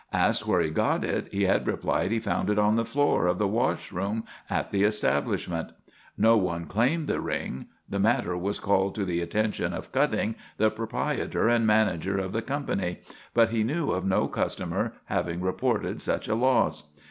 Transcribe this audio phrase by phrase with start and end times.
[0.13, 3.37] Asked where he got it, he had replied he found it on the floor of
[3.37, 5.73] the washroom at the establishment.
[6.17, 7.67] No one claimed the ring.
[7.87, 12.41] The matter was called to the attention of Cutting, the proprietor and manager of the
[12.41, 13.01] company,
[13.35, 16.91] but he knew of no customer having reported such a loss.